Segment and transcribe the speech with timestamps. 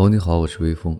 [0.00, 0.96] 哦，你好，我是微风。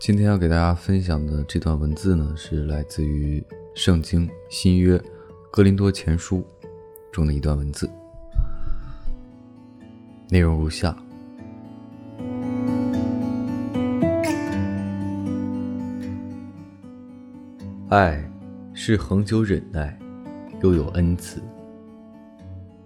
[0.00, 3.40] 今天要给大家分享的这段文字呢，是来自于
[3.72, 5.00] 《圣经新约
[5.48, 6.38] 哥林多前书》
[7.12, 7.88] 中的一段文字，
[10.28, 10.96] 内容如下：
[17.90, 18.28] 爱
[18.74, 19.96] 是恒久忍耐，
[20.64, 21.38] 又有恩慈；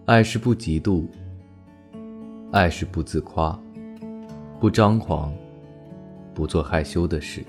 [0.04, 1.06] 爱是不嫉妒，
[2.52, 3.58] 爱是不自夸，
[4.60, 5.32] 不张狂。
[6.36, 7.42] 不做害羞的事，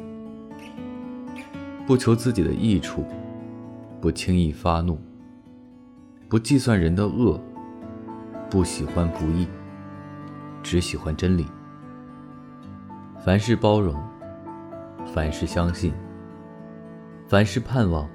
[1.85, 3.05] 不求自己的益处，
[3.99, 4.97] 不轻易发怒，
[6.29, 7.37] 不计算人的恶，
[8.49, 9.45] 不喜欢不义，
[10.63, 11.45] 只喜欢真理。
[13.19, 13.93] 凡事包容，
[15.13, 15.93] 凡事相信，
[17.27, 18.07] 凡事盼望，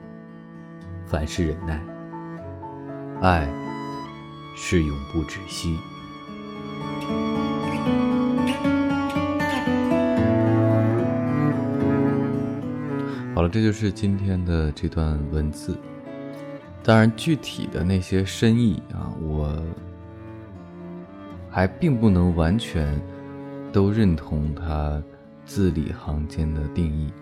[1.04, 1.78] 凡事忍耐。
[3.20, 3.46] 爱
[4.56, 5.76] 是永不止息。
[13.52, 15.76] 这就是今天的这段文字。
[16.82, 19.62] 当然，具体的那些深意啊，我
[21.50, 22.98] 还并不能完全
[23.70, 25.02] 都认同他
[25.44, 27.12] 字里行间的定义。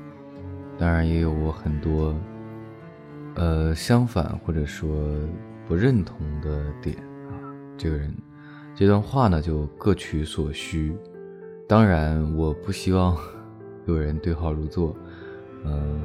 [0.79, 2.15] 当然，也有我很多
[3.35, 4.89] 呃相反或者说
[5.67, 6.95] 不认同的点
[7.29, 7.35] 啊。
[7.77, 8.15] 这个人
[8.73, 10.97] 这段话呢，就各取所需。
[11.67, 13.19] 当然，我不希望
[13.87, 14.95] 有人对号入座。
[15.65, 16.01] 嗯，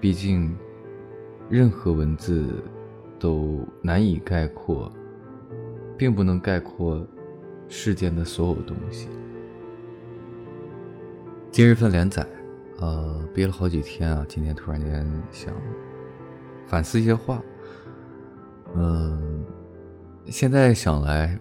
[0.00, 0.56] 毕竟，
[1.48, 2.62] 任何文字
[3.18, 4.90] 都难以概括，
[5.98, 7.06] 并不能概括
[7.68, 9.08] 世间的所有东西。
[11.50, 12.26] 今日份连载，
[12.78, 15.52] 呃，憋了好几天啊，今天突然间想
[16.66, 17.42] 反思一些话。
[18.74, 19.44] 嗯，
[20.26, 21.36] 现在想来，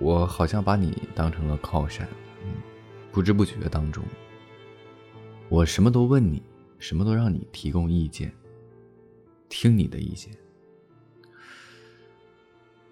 [0.00, 2.06] 我好像把你当成了靠山，
[3.12, 4.02] 不知不觉当中。
[5.50, 6.40] 我什么都问你，
[6.78, 8.32] 什么都让你提供意见，
[9.48, 10.32] 听你的意见。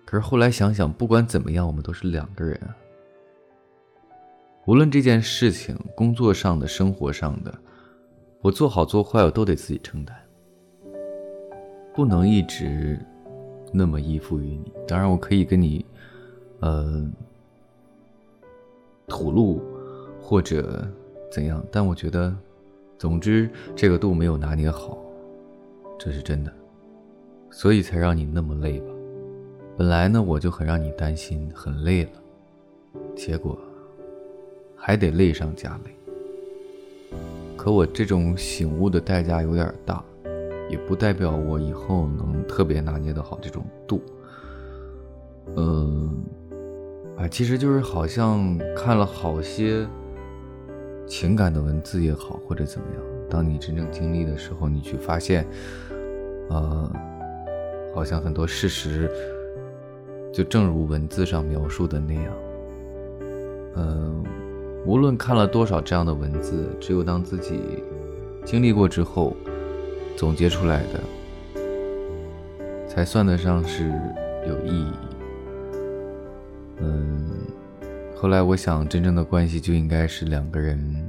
[0.05, 2.77] 可是后来想想，不管怎么样，我们都是两个人啊。
[4.67, 7.57] 无论这件事情，工作上的、生活上的，
[8.41, 10.17] 我做好做坏，我都得自己承担，
[11.95, 12.99] 不能一直
[13.73, 14.73] 那么依附于你。
[14.87, 15.87] 当然，我可以跟你，
[16.59, 17.09] 呃，
[19.07, 19.63] 吐露
[20.21, 20.85] 或者
[21.31, 22.37] 怎样，但我觉得。
[22.99, 24.99] 总之，这个度没有拿捏好，
[25.97, 26.53] 这是真的，
[27.49, 28.87] 所以才让你那么累吧。
[29.77, 32.11] 本来呢，我就很让你担心，很累了，
[33.15, 33.57] 结果
[34.75, 35.95] 还得累上加累。
[37.57, 40.03] 可我这种醒悟的代价有点大，
[40.69, 44.03] 也不代表我以后能特别拿捏的好这种度。
[45.55, 46.21] 嗯，
[47.17, 49.87] 啊，其实就是好像看了好些。
[51.09, 55.47] 情感的文字也好，或者怎么样，当你真正经历的时候，你去发现，
[56.49, 56.93] 呃，
[57.95, 59.11] 好像很多事实，
[60.33, 62.25] 就正如文字上描述的那样。
[63.77, 64.23] 嗯，
[64.85, 67.83] 无论看了多少这样的文字，只有当自己
[68.45, 69.35] 经历过之后，
[70.15, 71.01] 总结出来的，
[72.87, 73.89] 才算得上是
[74.47, 74.93] 有意义。
[76.81, 77.28] 嗯。
[78.21, 81.07] 后来我想，真正的关系就应该是两个人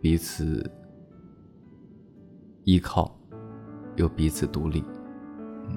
[0.00, 0.68] 彼此
[2.64, 3.16] 依靠，
[3.94, 4.82] 又彼此独立。
[5.68, 5.76] 嗯，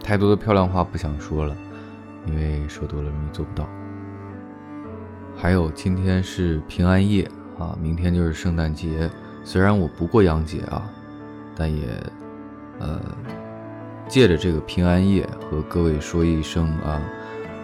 [0.00, 1.56] 太多的漂亮话不想说了，
[2.24, 3.68] 因为说多了容易做不到。
[5.34, 7.28] 还有，今天是平安夜
[7.58, 9.10] 啊，明天就是圣诞节。
[9.42, 10.88] 虽然我不过洋节啊，
[11.56, 11.88] 但也
[12.78, 13.00] 呃
[14.06, 17.02] 借着这个平安夜和各位说一声啊，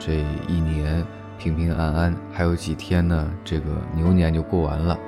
[0.00, 1.06] 这一年。
[1.38, 3.31] 平平安安，还有几天呢？
[3.44, 4.99] 这个牛年就过完了，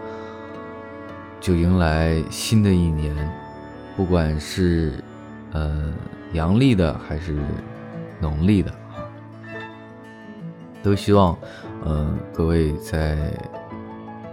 [1.41, 3.15] 就迎来新的一年。
[3.97, 4.95] 不管是
[5.53, 5.93] 呃
[6.33, 7.37] 阳历的还是
[8.21, 8.73] 农历的
[10.83, 11.37] 都希望
[11.85, 13.19] 呃各位在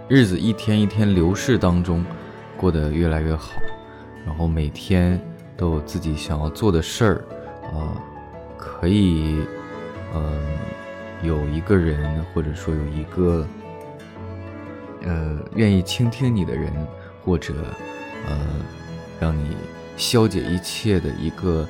[0.08, 2.02] 日子一天一天流逝当中
[2.56, 3.50] 过得越来越好，
[4.24, 5.20] 然后每天
[5.56, 7.24] 都有自己想要做的事儿
[7.74, 8.00] 啊，
[8.56, 9.44] 可以
[10.14, 10.38] 嗯。
[11.22, 13.44] 有一个人，或者说有一个，
[15.02, 16.72] 呃，愿意倾听你的人，
[17.24, 17.54] 或者，
[18.28, 18.38] 呃，
[19.18, 19.56] 让你
[19.96, 21.66] 消解一切的一个，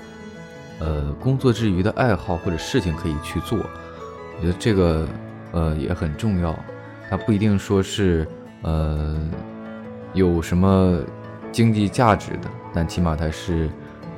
[0.81, 3.59] 呃，工作之余的爱好或者事情可以去做。
[3.59, 5.09] 我觉得这个，
[5.53, 6.55] 呃，也很重要。
[7.09, 8.29] 它不一定说是，
[8.61, 9.17] 呃，
[10.13, 10.99] 有什么
[11.51, 13.71] 经济价值的，但起码它是，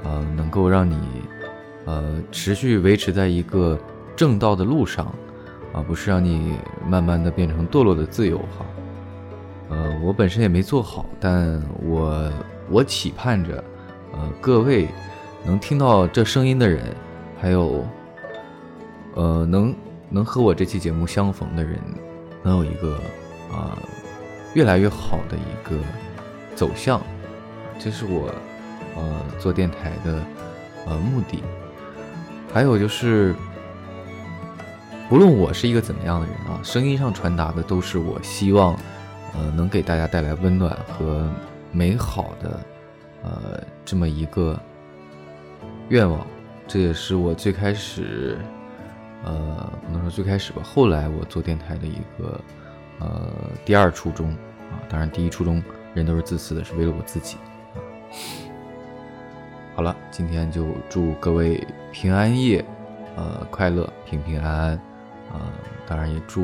[0.02, 0.98] 呃，能够让你，
[1.84, 3.78] 呃，持续维持在一个。
[4.20, 5.06] 正道的路上，
[5.72, 6.52] 啊，不是让你
[6.86, 8.66] 慢慢的变成堕落的自由哈。
[9.70, 12.30] 呃，我本身也没做好，但我
[12.68, 13.64] 我期盼着，
[14.12, 14.88] 呃，各位
[15.42, 16.94] 能听到这声音的人，
[17.40, 17.82] 还有，
[19.14, 19.74] 呃，能
[20.10, 21.78] 能和我这期节目相逢的人，
[22.42, 22.98] 能有一个
[23.50, 23.78] 啊
[24.52, 25.74] 越来越好的一个
[26.54, 27.00] 走向，
[27.78, 28.30] 这是我
[28.96, 29.02] 呃
[29.38, 30.22] 做电台的
[30.86, 31.42] 呃目的。
[32.52, 33.34] 还有就是，
[35.10, 38.78] 不论我是一个怎么样的人啊，声音上传达的都是我希望。
[39.32, 41.28] 呃，能给大家带来温暖和
[41.70, 42.60] 美好的，
[43.22, 44.58] 呃，这么一个
[45.88, 46.26] 愿望，
[46.66, 48.38] 这也是我最开始，
[49.24, 52.40] 呃，不能说最开始吧，后来我做电台的一个，
[52.98, 53.30] 呃，
[53.64, 54.82] 第二初衷啊。
[54.88, 55.62] 当然，第一初衷，
[55.94, 57.36] 人都是自私的，是为了我自己。
[59.76, 62.64] 好了，今天就祝各位平安夜，
[63.16, 64.80] 呃，快乐，平平安安，
[65.32, 65.52] 啊，
[65.86, 66.42] 当然也祝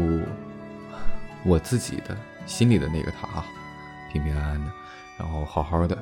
[1.44, 2.16] 我自己的。
[2.46, 3.44] 心里的那个他啊，
[4.12, 4.72] 平平安安的，
[5.18, 6.00] 然后好好的，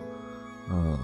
[0.69, 0.99] 嗯，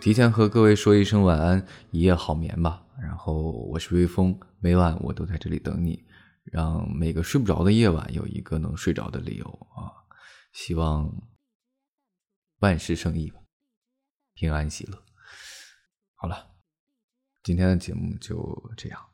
[0.00, 2.80] 提前和各位说一声晚安，一夜好眠吧。
[3.02, 6.06] 然后我是微风，每晚我都在这里等你，
[6.44, 9.44] 让每个睡不着的夜晚有一个能睡着的理由
[9.74, 9.90] 啊！
[10.52, 11.12] 希望
[12.60, 13.40] 万事胜意吧，
[14.34, 15.02] 平安喜乐。
[16.14, 16.52] 好了，
[17.42, 19.13] 今天的节目就这样。